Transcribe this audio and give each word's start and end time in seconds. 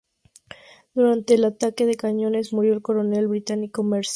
Durante 0.95 1.35
el 1.35 1.45
ataque 1.45 1.85
de 1.85 1.93
cañones 1.93 2.53
murió 2.53 2.73
el 2.73 2.81
coronel 2.81 3.27
británico 3.27 3.83
Mercer. 3.83 4.09